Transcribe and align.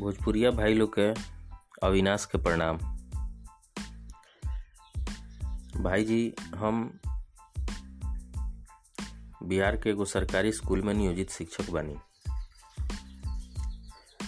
भोजपुरिया 0.00 0.50
भाई 0.50 0.74
लोग 0.74 0.98
के 0.98 1.14
अविनाश 1.86 2.24
के 2.24 2.38
प्रणाम। 2.38 2.78
भाई 5.82 6.04
जी, 6.04 6.34
हम 6.56 7.00
बिहार 9.42 9.76
के 9.76 9.90
एगो 9.90 10.04
सरकारी 10.04 10.52
स्कूल 10.52 10.82
में 10.82 10.94
नियोजित 10.94 11.30
शिक्षक 11.30 11.70
बनी। 11.70 11.96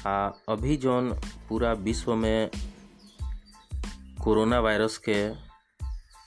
आ, 0.07 0.31
अभी 0.49 0.77
जौन 0.77 1.21
पूरा 1.49 1.73
विश्व 1.73 2.15
में 2.15 2.51
कोरोना 4.25 4.61
वायरस 4.61 4.99
के 4.99 5.35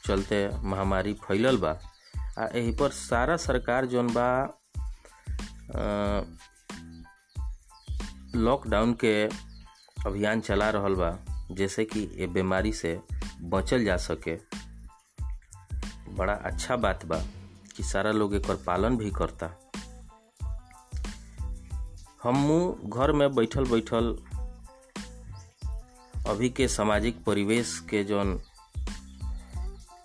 चलते 0.08 0.50
महामारी 0.64 1.14
फैलल 1.14 1.58
बा, 1.58 1.80
आ, 2.40 2.46
एही 2.46 2.72
पर 2.72 2.90
सारा 2.90 3.38
सरकार 3.38 3.86
जौन 3.86 4.08
बा 4.08 4.59
लॉकडाउन 8.35 8.94
के 8.94 9.25
अभियान 10.05 10.41
चला 10.41 10.70
रहल 10.70 10.95
बा, 10.95 11.20
जैसे 11.52 11.85
कि 11.85 11.99
ये 11.99 12.27
बीमारी 12.27 12.73
से 12.73 13.02
बचल 13.41 13.85
जा 13.85 13.98
सके। 13.98 14.35
बड़ा 16.13 16.34
अच्छा 16.34 16.75
बात 16.75 17.05
बा 17.05 17.23
कि 17.75 17.84
सारा 17.84 18.11
लोग 18.11 18.35
एक 18.35 18.52
पालन 18.52 18.98
भी 18.98 19.11
करता। 19.11 19.70
हमू 22.23 22.77
घर 22.85 23.11
में 23.11 23.35
बैठल 23.35 23.63
बैठल 23.66 24.17
अभी 26.27 26.49
के 26.49 26.67
सामाजिक 26.67 27.23
परिवेश 27.23 27.80
के 27.89 28.03
जौन 28.03 28.41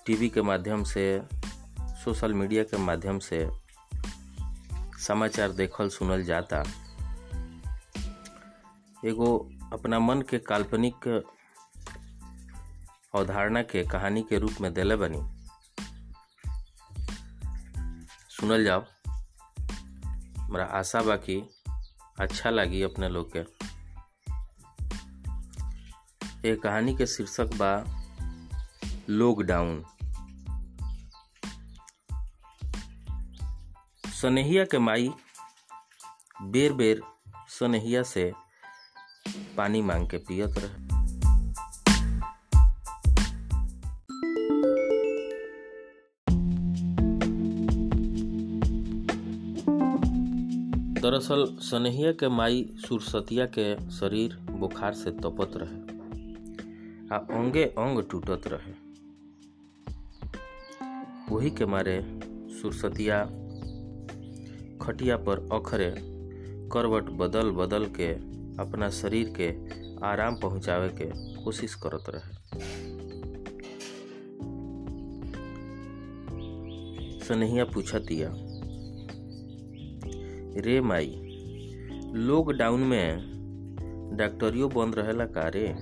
टीवी 0.07 0.29
के 0.29 0.43
माध्यम 0.43 0.85
से, 0.85 1.23
सोशल 1.81 2.35
मीडिया 2.35 2.63
के 2.63 2.77
माध्यम 2.77 3.19
से 3.19 3.51
समाचार 5.07 5.53
देखल 5.53 5.89
सुनल 5.89 6.25
जाता। 6.25 6.65
एगो 9.05 9.51
अपना 9.73 9.99
मन 9.99 10.23
के 10.23 10.39
काल्पनिक 10.39 11.07
अवधारणा 13.15 13.63
के 13.63 13.87
कहानी 13.87 14.23
के 14.23 14.39
रूप 14.39 14.53
में 14.61 14.75
दिले 14.75 14.97
बनी। 14.97 15.21
सुनल 18.31 18.65
जाओ। 18.65 18.85
हमरा 20.39 20.65
आशा 20.65 21.03
बा 21.03 21.17
कि 21.17 21.51
अच्छा 22.19 22.51
लगी 22.51 22.83
अपने 22.83 23.09
लोग 23.09 23.37
के। 23.37 23.71
ये 26.49 26.57
कहानी 26.57 26.97
के 26.97 27.07
शीर्षक 27.07 27.51
बा 27.55 27.85
लॉकडाउन 29.09 29.85
सनेहिया 34.23 34.65
के 34.65 34.79
माई 34.79 35.11
बेर 36.43 36.73
बेर 36.73 37.03
सनेहिया 37.49 38.03
से 38.03 38.33
पानी 39.57 39.83
मांग 39.91 40.07
के 40.11 40.17
पियत 40.29 40.59
रहे 40.59 40.89
दरअसल 51.03 51.45
सनेहिया 51.71 52.11
के 52.21 52.29
माई 52.29 52.63
सुरसतिया 52.89 53.45
के 53.59 53.75
शरीर 53.99 54.37
बुखार 54.61 54.95
से 54.95 55.11
तपत 55.25 55.53
रहे 55.63 55.79
आ 57.15 57.19
अंगे 57.39 57.65
अंग 57.85 58.03
टूटत 58.11 58.43
रहे। 58.53 58.73
वही 61.35 61.51
के 61.59 61.67
मारे 61.75 61.97
सुरसतिया 62.61 63.23
खटिया 64.83 65.17
पर 65.29 65.49
अखरे 65.53 65.91
करवट 66.73 67.11
बदल 67.23 67.51
बदल 67.61 67.85
के 68.01 68.13
अपना 68.59 68.91
शरीर 68.91 69.35
के 69.41 69.55
आराम 70.07 70.37
पहुंचावे 70.37 70.89
के 70.89 71.07
कोशिश 71.45 71.75
करत 71.75 72.05
रहे। 72.09 72.39
सनहिया 77.21 77.65
पूछतिया 77.65 78.33
रे 80.63 80.81
माई 80.81 81.21
लॉकडाउन 82.15 82.81
में 82.81 83.31
डॉक्टरियो 84.17 84.69
बंद 84.69 84.95
रहेला 84.95 85.25
का 85.25 85.49
रे? 85.49 85.75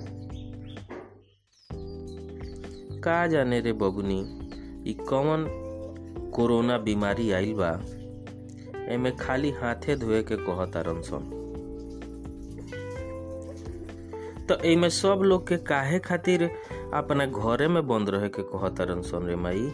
का 3.01 3.27
जाने 3.27 3.61
रे 3.61 3.73
बबुनी, 3.73 4.21
ई 4.91 4.95
कौन 4.95 5.47
कोरोना 6.35 6.79
बीमारी 6.79 7.31
आइल 7.31 7.55
बा? 7.55 7.85
एमे 8.95 9.11
खाली 9.11 9.51
हाथे 9.51 9.97
धोए 9.97 10.23
के 10.23 10.37
कहता 10.37 10.81
रनसन 10.81 11.38
तो 14.49 14.55
एमे 14.65 14.89
सब 14.91 15.21
लोग 15.25 15.47
के 15.49 15.57
काहे 15.71 15.99
खातिर 15.99 16.43
अपना 16.95 17.27
घरे 17.27 17.69
में 17.69 17.87
बंद 17.89 18.11
रहे 18.11 18.29
के 18.37 18.43
कहता 18.53 18.85
रनसन 18.91 19.27
रे 19.27 19.37
माई? 19.37 19.67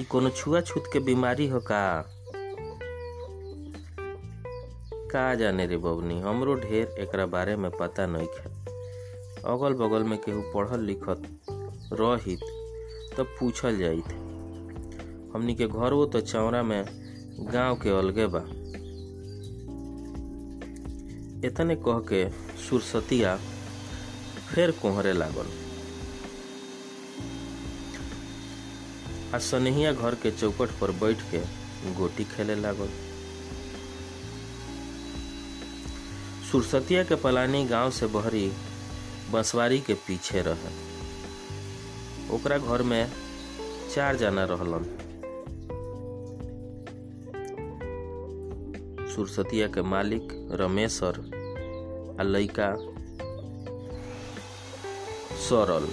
ई 0.00 0.04
कोनो 0.10 0.30
छुआछूत 0.30 0.84
के 0.92 1.00
बीमारी 1.08 1.46
हो 1.48 1.60
का? 1.70 1.82
का 5.12 5.34
जाने 5.34 5.66
रे 5.66 5.76
बबनी, 5.76 6.20
हमरो 6.20 6.54
ढेर 6.54 6.94
एकरा 7.00 7.26
बारे 7.26 7.56
में 7.56 7.70
पता 7.70 8.06
नहीं 8.06 8.28
है 8.38 8.56
अगल 9.54 9.74
बगल 9.74 10.02
में 10.08 10.18
केहू 10.18 10.42
पढ़ल 10.54 10.80
लिखत 10.84 11.22
रहित 12.00 12.40
तब 13.16 13.26
पूछल 13.40 13.78
जाइत। 13.78 14.08
हमनी 15.34 15.54
के 15.54 15.66
घर 15.66 15.92
वो 15.92 16.04
तो 16.06 16.20
चौरा 16.20 16.62
में 16.62 16.84
गाँव 17.52 17.76
के 17.82 17.98
अलगे 17.98 18.26
बा। 18.26 18.44
इतने 21.44 21.76
कह 21.76 21.98
के 21.98 22.30
सुरसतिया 22.58 23.36
फिर 24.48 24.70
कोहरे 24.70 25.12
लागल। 25.12 25.46
आ 29.34 29.38
सनहिया 29.38 29.92
घर 29.92 30.14
के 30.14 30.30
चौकट 30.30 30.68
पर 30.80 30.90
बैठ 30.90 31.22
के 31.22 31.38
गोटी 31.94 32.24
खेले 32.24 32.54
लागल। 32.54 32.88
सुरसतिया 36.52 37.04
के 37.04 37.14
पलानी 37.14 37.64
गाँव 37.64 37.90
से 37.90 38.06
बहरी 38.06 38.52
बंसवारी 39.30 39.80
के 39.80 39.94
पीछे 39.94 40.42
रहे। 40.42 40.72
ओकरा 42.30 42.58
घर 42.58 42.82
में 42.82 43.12
चार 43.94 44.16
जना 44.16 44.44
रहलन। 44.44 45.07
सुरसतिया 49.18 49.66
के 49.74 49.82
मालिक 49.92 50.28
रमेशर 50.60 51.16
आ 52.20 52.22
लइका 52.32 52.68
सरल 55.48 55.86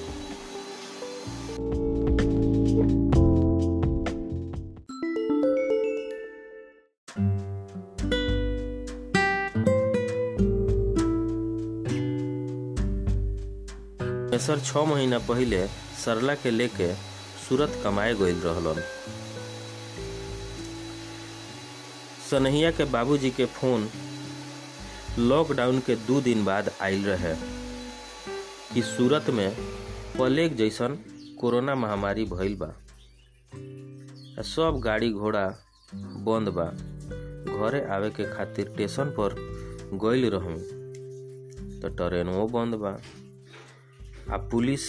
रमेशर 13.32 14.60
छः 14.66 14.86
महीना 14.94 15.18
पहले 15.30 15.66
सरला 16.04 16.34
के 16.44 16.52
लेके 16.52 16.94
सूरत 17.48 17.80
कमाए 17.84 18.14
गईल 18.22 18.40
रहलन 18.46 18.82
सनहिया 22.30 22.70
के 22.72 22.86
बाबूजी 22.92 23.30
के 23.32 23.46
फ़ोन 23.46 23.88
लॉकडाउन 25.20 25.80
के 25.80 25.96
दू 25.96 26.20
दिन 26.22 26.44
बाद 26.46 26.70
आयल 26.82 27.06
रहे, 27.06 27.34
कि 28.74 28.82
सूरत 28.82 29.30
में 29.30 29.50
प्लेग 30.18 30.56
जैसन 30.58 30.98
कोरोना 31.40 31.76
महामारी 31.76 32.26
भइल 32.26 32.56
बा। 32.56 32.74
सब 34.46 34.80
गाड़ी 34.84 35.12
घोड़ा 35.12 35.46
बंद 36.28 36.50
बा। 36.58 36.66
घरे 37.56 37.84
आवे 37.96 38.10
के 38.10 38.24
खातिर 38.34 38.70
स्टेशन 38.70 39.14
पर 39.20 39.36
गईल 40.04 40.30
रहूँ 40.30 40.56
तो 41.82 41.90
ट्रेनों 41.98 42.48
बंद 42.52 42.76
बा। 42.76 42.98
आ 44.34 44.38
पुलिस 44.52 44.88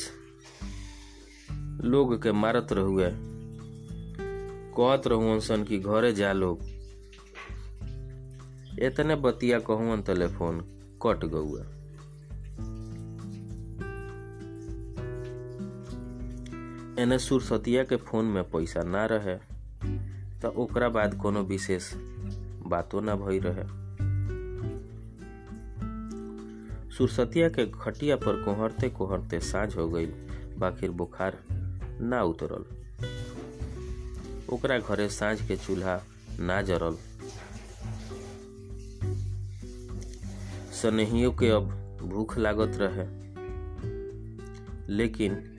लोग 1.84 2.16
के 2.22 2.32
मारत 2.32 2.72
रहुए। 2.72 3.10
कहत 4.78 5.06
रहुअन 5.06 5.40
सन 5.40 5.64
कि 5.64 5.78
घरे 5.78 6.12
जा 6.12 6.32
लोग। 6.32 6.75
इतने 8.82 9.14
बतिया 9.14 9.58
कहून 9.58 10.02
टेलीफोन 10.02 10.61
कट 11.02 11.25
गौआ 11.25 11.62
एने 17.02 17.19
सुरसतिया 17.19 17.84
के 17.84 17.96
फ़ोन 17.96 18.25
में 18.25 18.43
पैसा 18.44 18.82
ना 18.82 19.05
रहे 19.06 19.37
तो 20.43 20.49
ओकरा 20.62 20.88
बाद 20.88 21.14
कोनो 21.14 21.43
विशेष 21.43 21.93
बातो 22.67 23.00
ना 23.00 23.14
भई 23.14 23.38
रहे। 23.38 23.64
सुरसतिया 26.90 27.49
के 27.49 27.67
खटिया 27.67 28.17
पर 28.17 28.43
कोहरते 28.44 28.88
कोहरते 28.88 29.40
साँझ 29.40 29.76
हो 29.76 29.88
गई 29.88 30.06
बाकिर 30.58 30.90
बुखार 30.90 31.38
ना 32.00 32.22
उतरल। 32.22 32.64
ओकरा 34.52 34.79
घरे 34.79 35.08
साँझ 35.08 35.40
के 35.49 35.56
चूल्हा 35.56 36.00
ना 36.40 36.62
जरल। 36.62 36.96
सनहियों 40.82 41.32
के 41.32 41.49
अब 41.49 41.99
भूख 42.02 42.38
लागत 42.38 42.73
रहे। 42.81 43.26
लेकिन 44.88 45.56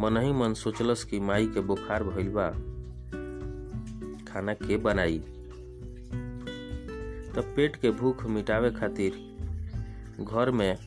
मन 0.00 0.16
ही 0.16 0.32
मन 0.32 0.54
सोचलस 0.54 1.04
कि 1.04 1.20
माई 1.20 1.46
के 1.46 1.60
बुखार 1.60 2.04
भइल 2.04 2.28
बा। 2.28 2.50
खाना 4.32 4.54
के 4.54 4.76
बनाई। 4.76 5.18
तब 7.34 7.52
पेट 7.56 7.76
के 7.76 7.90
भूख 7.90 8.24
मिटावे 8.24 8.70
खातिर 8.70 9.36
घर 10.20 10.50
में 10.50 10.78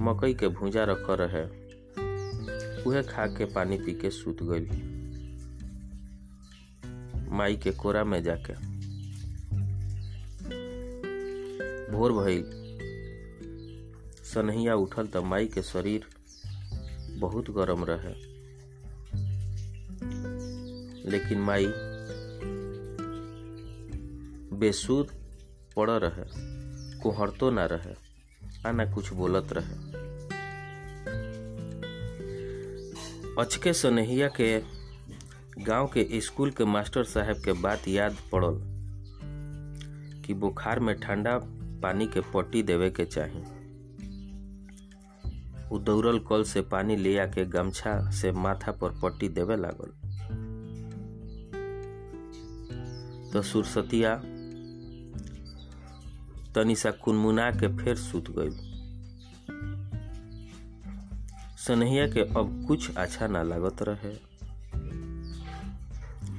मकई 0.00 0.34
के 0.34 0.48
भूजा 0.48 0.84
रख 0.84 1.06
रहे। 1.10 1.44
उहे 2.82 3.02
खा 3.02 3.26
के 3.26 3.44
पानी 3.44 3.76
पी 3.76 3.92
के 3.92 4.10
सूत 4.10 4.38
गई 4.42 4.98
माई 7.30 7.56
के 7.56 7.72
कोरा 7.72 8.04
में 8.04 8.22
जाके। 8.22 8.77
भोर 11.90 12.12
भइल। 12.12 12.42
सनहिया 14.24 14.74
उठल 14.74 15.06
त 15.06 15.16
माई 15.16 15.46
के 15.46 15.62
शरीर 15.62 16.06
बहुत 17.18 17.50
गरम 17.50 17.84
रहे। 17.84 18.14
लेकिन 21.10 21.38
माई 21.38 21.66
बेसुध 24.58 25.08
पड़ 25.76 25.90
रहे 25.90 26.24
कोहरतो 27.00 27.50
ना 27.50 27.66
रहे, 27.66 27.94
आ 28.66 28.72
ना 28.72 28.84
कुछ 28.94 29.12
बोलत 29.12 29.48
रहे। 29.52 29.76
अचके 33.40 33.72
सनहिया 33.72 34.28
के 34.40 34.60
गाँव 35.64 35.86
के 35.86 36.20
स्कूल 36.20 36.50
के 36.50 36.64
मास्टर 36.64 37.04
साहब 37.04 37.42
के 37.44 37.52
बात 37.52 37.88
याद 37.88 38.16
पड़ल 38.32 38.58
कि 40.26 40.34
बुखार 40.34 40.80
में 40.80 41.00
ठंडा 41.00 41.38
पानी 41.82 42.06
के 42.06 42.20
पट्टी 42.20 42.62
देवे 42.62 42.90
के 42.90 43.04
चाही। 43.04 43.42
दौड़ल 45.78 46.18
कल 46.18 46.42
से 46.42 46.60
पानी 46.62 46.96
ले 46.96 47.18
आके 47.18 47.44
गमछा 47.44 48.10
से 48.10 48.32
माथा 48.32 48.72
पर 48.72 48.90
पट्टी 49.02 49.28
देवे 49.28 49.56
लागल। 49.56 49.90
तो 53.32 53.42
सुरसतिया 53.42 54.14
तनिसा 56.54 56.90
कुनमुना 56.90 57.50
के 57.50 57.76
फिर 57.76 57.96
सुत 57.96 58.24
गई 58.30 58.50
सनहिया 61.66 62.06
के 62.06 62.20
अब 62.20 62.64
कुछ 62.68 62.96
अच्छा 62.96 63.26
ना 63.26 63.42
लागत 63.42 63.76
रहे। 63.82 64.14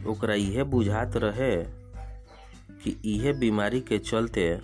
ओकरा 0.10 0.34
इहे 0.34 0.64
बुझात 0.64 1.18
रहे 1.18 1.64
कि 2.84 3.02
इहे 3.06 3.34
बीमारी 3.34 3.82
के 3.82 4.00
चलते 4.00 4.62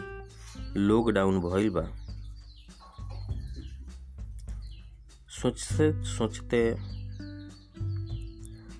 लॉकडाउन 0.77 1.39
भइल 1.39 1.69
बा। 1.69 1.81
सोचते 5.29 6.03
सोचते 6.03 6.75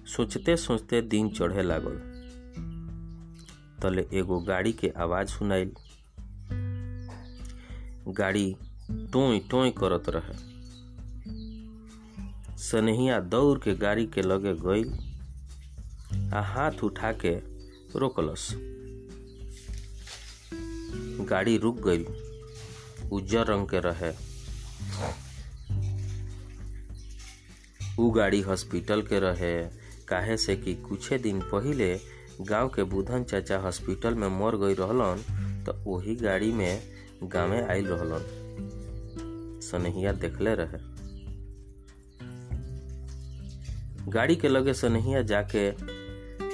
सोचते 0.07 0.57
सोचते 0.57 1.01
दिन 1.01 1.29
चढ़े 1.29 1.63
लागल। 1.63 1.97
तले 3.81 4.07
एगो 4.13 4.39
गाड़ी 4.39 4.73
के 4.73 4.89
आवाज़ 4.97 5.27
सुनाइल। 5.27 5.71
गाड़ी 8.07 8.55
टोय 8.91 9.39
टोय 9.39 9.71
करत 9.71 10.03
रहे। 10.09 10.55
सनहिया 12.57 13.19
दौड़ 13.19 13.59
के 13.59 13.75
गाड़ी 13.75 14.05
के 14.05 14.21
लगे 14.21 14.53
गईल 14.53 14.93
आ 16.33 16.41
हाथ 16.41 16.83
उठा 16.83 17.11
के 17.11 17.35
रोकलस। 17.99 18.74
गाड़ी 21.25 21.57
रुक 21.57 21.79
गई। 21.87 22.05
उज्जर 23.11 23.45
रंग 23.45 23.67
के 23.67 23.79
रहे। 23.79 24.13
उ 27.99 28.09
गाड़ी 28.11 28.41
हॉस्पिटल 28.41 29.01
के 29.01 29.19
रहे। 29.19 29.53
काहे 30.07 30.37
से 30.37 30.55
कि 30.55 30.73
कुछे 30.75 31.17
दिन 31.17 31.39
पहिले 31.41 31.99
गाँव 32.41 32.69
के 32.69 32.83
बुधन 32.83 33.23
चाचा 33.23 33.57
हॉस्पिटल 33.57 34.13
में 34.13 34.27
मर 34.27 34.55
गई 34.55 34.73
रहलन 34.73 35.63
तो 35.63 35.73
वही 35.85 36.15
गाड़ी 36.15 36.51
में 36.51 36.81
गाँवे 37.23 37.61
आयल 37.61 37.87
रहलन। 37.87 38.23
सनहिया 39.63 40.11
देखले 40.11 40.55
रहे। 40.55 40.79
गाड़ी 44.11 44.35
के 44.35 44.47
लगे 44.47 44.73
सनहिया 44.73 45.21
जाके 45.21 45.71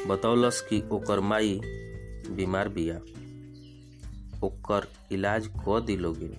बतौलस 0.06 0.62
कि 0.70 0.84
ओकर 0.92 1.20
माई 1.20 1.62
बीमार 2.32 2.70
बिया। 2.70 3.00
ओकर 4.44 4.88
इलाज 5.12 5.50
क 5.60 5.80
दिलोगिन। 5.86 6.34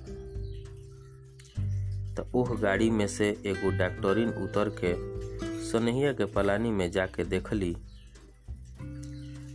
तो 2.17 2.27
ओह 2.35 2.55
गाड़ी 2.61 2.91
में 2.91 3.07
से 3.09 3.29
एगो 3.47 3.71
डॉक्टरिन 3.71 4.29
उतर 4.45 4.69
के 4.85 4.95
सनहिया 5.71 6.13
के 6.13 6.25
पलानी 6.25 6.71
में 6.71 6.91
जाके 6.91 7.25
देखली। 7.25 7.75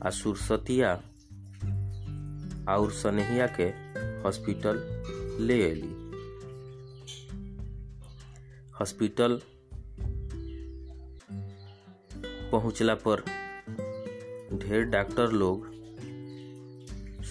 आ 0.06 0.10
सुरसतिया 0.10 0.94
और 2.70 2.92
सनहिया 2.92 3.48
के 3.60 3.68
हॉस्पिटल 4.24 4.82
ले 5.40 5.62
अली 5.72 5.94
हॉस्पिटल 8.80 9.40
पहुंचला 12.52 12.96
पर 13.08 13.24
ढेर 14.58 14.84
डॉक्टर 14.84 15.32
लोग 15.32 15.77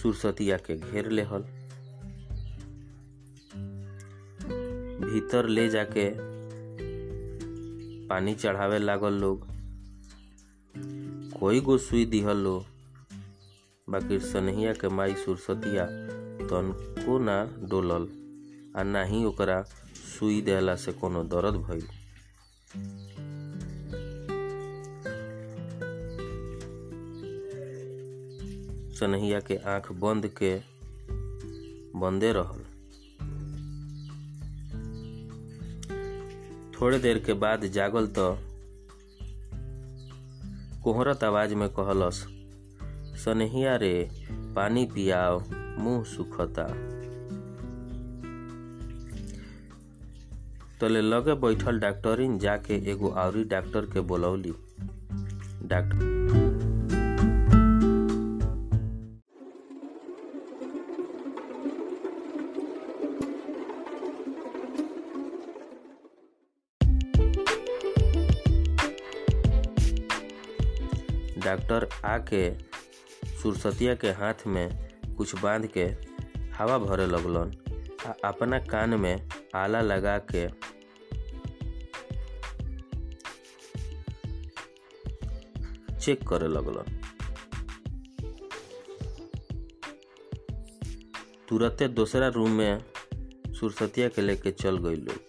सुरसतिया 0.01 0.57
के 0.57 0.75
घेर 0.77 1.09
लेहल। 1.09 1.41
भीतर 5.03 5.47
ले 5.47 5.69
जाके 5.69 6.09
पानी 8.07 8.33
चढ़ावे 8.35 8.79
लागल 8.79 9.13
लोग। 9.13 9.47
कोई 11.39 11.59
गो 11.59 11.77
सुई 11.77 12.05
दिहल 12.05 12.37
लो। 12.37 12.65
बाकी 13.89 14.19
सनहिया 14.19 14.73
के 14.73 14.89
माई 14.89 15.13
सुरसतिया 15.15 15.85
तनको 16.47 17.17
ना 17.19 17.43
डोलल, 17.69 18.07
आ 18.79 18.83
ना 18.83 19.03
ही 19.03 19.25
ओकरा 19.25 19.61
सुई 20.19 20.41
देहला 20.41 20.75
से 20.75 20.91
कोनो 20.93 21.23
दर्द 21.23 21.55
भइल। 21.55 21.87
सनहिया 28.99 29.39
के 29.39 29.55
आँख 29.55 29.91
बंद 29.91 30.27
के 30.41 30.55
बंदे 31.99 32.31
रहल। 32.31 32.63
थोड़े 36.73 36.99
देर 36.99 37.19
के 37.19 37.33
बाद 37.33 37.65
जागल 37.65 38.07
तो 38.07 38.37
कोहरत 40.83 41.23
आवाज़ 41.23 41.55
में 41.55 41.69
कहलस, 41.69 42.25
सनहिया 43.25 43.75
रे, 43.75 44.09
पानी 44.55 44.85
पियाओ, 44.85 45.39
मुँह 45.79 46.03
सुखता। 46.03 46.67
तले 50.81 51.01
लगे 51.01 51.33
बैठल 51.33 51.79
डॉक्टरिन 51.79 52.37
जाके 52.39 52.91
एगो 52.91 53.09
आवरी 53.09 53.43
डॉक्टर 53.43 53.85
के 53.85 53.99
बोलौली 53.99 54.53
डॉक्टर 55.63 56.16
डॉक्टर 71.47 71.89
आके 72.05 72.59
सुरसतिया 73.41 73.95
के 73.95 74.07
हाथ 74.07 74.47
में 74.47 74.67
कुछ 75.17 75.35
बाँध 75.35 75.67
के 75.67 75.85
हवा 76.55 76.77
भरे 76.77 77.05
लगलन 77.05 77.51
आ 78.07 78.13
अपना 78.27 78.59
कान 78.59 78.93
में 78.99 79.29
आला 79.55 79.81
लगा 79.81 80.17
के। 80.17 80.47
चेक 85.99 86.27
करे 86.27 86.47
लगलन। 86.47 86.93
तुरंते 91.49 91.87
दूसरा 91.87 92.27
रूम 92.27 92.51
में 92.51 92.83
सुरसतिया 93.59 94.07
के 94.07 94.21
लेके 94.21 94.51
चल 94.51 94.77
गई 94.77 94.95
लोग। 94.95 95.25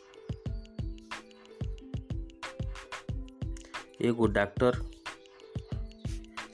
एगो 4.00 4.26
डॉक्टर 4.26 4.97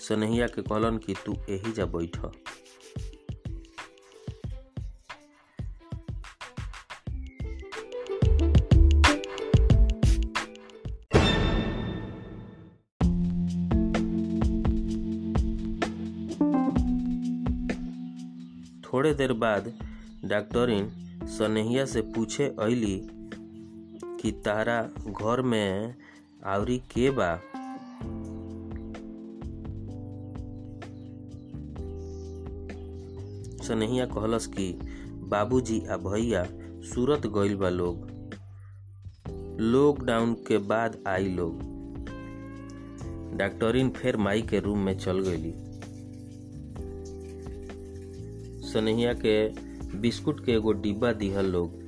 सनहिया 0.08 0.46
के 0.46 0.62
कहलन 0.62 0.98
कि 1.06 1.14
तू 1.26 1.36
यही 1.50 1.72
जा 1.72 1.84
बैठ। 1.96 2.16
थोड़े 18.84 19.12
देर 19.14 19.32
बाद 19.32 19.72
डॉक्टरिन 20.24 20.88
सनहिया 21.38 21.84
से 21.92 22.00
पूछे 22.14 22.44
अली 22.58 22.96
कि 24.20 24.30
तारा 24.44 24.80
घर 25.06 25.42
में 25.42 25.94
आवरी 26.46 26.78
के 26.92 27.10
बा? 27.10 27.32
सनहिया 33.68 34.06
कहलस 34.06 34.46
कि, 34.46 34.72
बाबूजी 35.28 35.86
आ 35.86 35.96
भैया, 35.96 36.44
सूरत 36.94 37.26
गइल 37.26 37.56
बा 37.56 37.68
लोग। 37.68 38.08
लॉकडाउन 39.60 40.34
के 40.34 40.58
बाद 40.58 40.98
आई 41.06 41.28
लोग। 41.28 41.58
डॉक्टरिन 43.38 43.90
फिर 43.90 44.16
माई 44.16 44.42
के 44.42 44.60
रूम 44.60 44.78
में 44.78 44.98
चल 44.98 45.18
गई 45.18 45.52
सनहिया 48.72 49.12
के 49.12 49.48
बिस्कुट 49.98 50.44
के 50.44 50.52
एगो 50.52 50.72
डिब्बा 50.72 51.12
दिहल 51.12 51.46
लोग। 51.46 51.82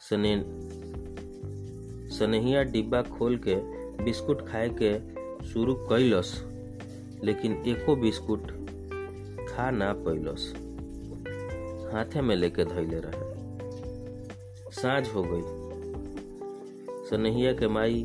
सने 0.00 0.36
सनहिया 2.16 2.62
डिब्बा 2.62 3.02
खोल 3.02 3.36
के 3.48 3.54
बिस्कुट 4.04 4.48
खाए 4.48 4.68
के 4.82 4.92
शुरू 5.48 5.74
कैलस 5.74 6.44
लेकिन 7.24 7.52
एको 7.66 7.96
बिस्कुट 7.96 8.61
खा 9.52 9.70
ना 9.70 9.92
पैलस 9.92 10.52
हाथे 11.94 12.20
में 12.20 12.36
लेके 12.36 12.64
धैले 12.64 13.00
रहे। 13.04 13.30
साँझ 14.72 15.08
हो 15.08 15.22
गई। 15.26 15.42
सनहिया 17.10 17.52
के 17.52 17.68
माई 17.68 18.04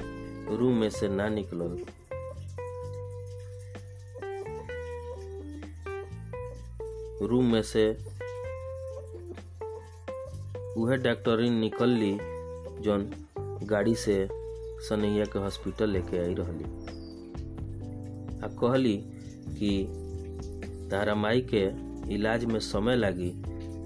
रूम 0.49 0.75
में 0.75 0.89
से 0.89 1.07
ना 1.07 1.29
निकलल 1.29 1.85
रूम 7.27 7.51
में 7.51 7.61
से 7.61 7.97
उहे 10.77 10.97
डॉक्टरिन 10.97 11.53
निकल 11.53 11.89
ली 11.89 12.17
जौन 12.81 13.09
गाड़ी 13.63 13.95
से 13.95 14.27
सनैया 14.89 15.25
के 15.25 15.39
हॉस्पिटल 15.39 15.89
लेके 15.89 16.17
आई 16.17 16.33
रहली। 16.33 16.63
आ 18.39 18.47
कहली 18.47 18.97
कि 19.49 19.87
तारा 20.91 21.15
माई 21.15 21.47
के 21.53 21.87
इलाज 22.13 22.45
में 22.45 22.59
समय 22.59 22.95
लागी, 22.95 23.29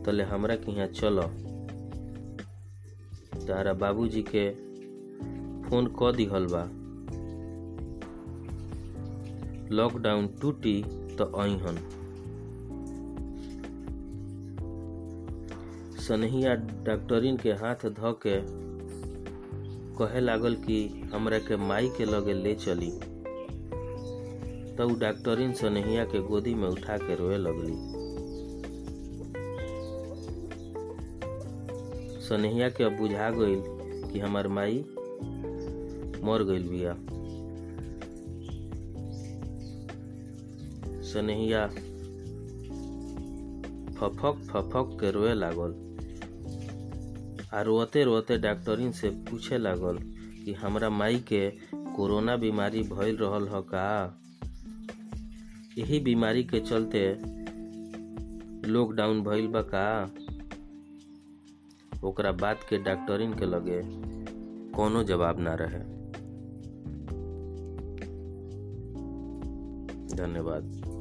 तले 0.06 0.24
हमरा 0.24 0.56
के 0.56 0.72
यहाँ 0.72 0.88
चलो। 0.88 1.22
तारा 3.48 3.74
बाबूजी 3.74 4.22
के 4.36 4.50
फ़ोन 5.70 5.96
क 6.02 6.16
दिहल 6.16 6.48
बा। 6.52 6.70
लॉकडाउन 9.76 10.28
टूटी 10.42 10.84
तो 11.18 11.24
अहन 11.24 11.78
सनहिया 16.08 16.56
डॉक्टरिन 16.56 17.38
के 17.38 17.52
हाथ 17.52 17.76
ध 17.76 17.98
के 18.04 18.42
कहे 19.98 20.20
लागल 20.20 20.56
कि 20.56 21.10
हमरा 21.14 21.40
के 21.40 21.56
माई 21.56 21.90
के 21.98 22.06
लगे 22.06 22.34
ले 22.34 22.56
चली। 22.56 22.92
तो 24.78 24.88
उ 24.88 24.96
डॉक्टरिन 25.00 25.54
सनहिया 25.54 26.04
के 26.06 26.20
गोदी 26.20 26.54
में 26.54 26.68
उठा 26.70 26.98
के 26.98 27.16
रोए 27.16 27.38
लगली। 27.38 27.76
सनहिया 32.22 32.70
के 32.70 32.84
अब 32.84 32.98
बुझा 32.98 33.30
गईल 33.30 33.64
कि 34.12 34.20
हमार 34.20 34.48
माई 34.48 34.80
मर 36.24 36.44
गईल 36.44 36.68
बिया। 36.70 36.94
सनहिया 41.04 41.68
फफक 43.98 44.42
फफक 44.52 44.98
के 45.02 45.12
रोए 45.12 45.34
लागल। 45.34 45.92
आ 47.54 47.62
रोते 47.62 48.04
रोते 48.04 48.38
डॉक्टरिन 48.38 48.92
से 48.92 49.10
पूछे 49.10 49.58
लागल 49.58 49.98
कि, 50.46 50.54
हमरा 50.54 50.90
माई 50.90 51.18
के 51.18 51.50
कोरोना 51.76 52.36
बीमारी 52.36 52.84
भइल 52.84 53.18
रहल 53.18 53.48
ह 53.48 53.60
का? 53.60 54.18
यही 55.78 56.00
बीमारी 56.00 56.44
के 56.44 56.60
चलते 56.60 57.14
लॉकडाउन 58.72 59.22
भइल 59.22 59.48
बा 59.48 59.62
का। 59.62 60.14
ओकरा 62.04 62.32
बात 62.32 62.60
के 62.70 62.78
डॉक्टरिन 62.78 63.34
के 63.34 63.46
लगे 63.46 63.82
कोनो 64.72 65.04
जवाब 65.04 65.40
ना 65.40 65.54
रहे। 65.54 65.80
धन्यवाद। 70.16 70.92